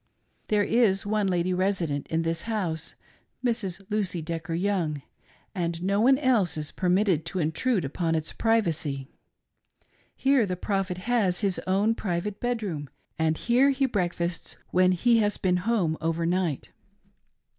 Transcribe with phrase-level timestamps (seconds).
[0.47, 2.95] There is one lady resident in this house—
[3.45, 3.83] Mrs.
[3.91, 5.03] Lucy Decker Young—
[5.53, 9.07] and no one else is per mitted to intrude upon its privacy.
[10.15, 15.37] Here the prophet has bis own private bedroom, and here he breakfasts when he has
[15.37, 16.71] been at home over night.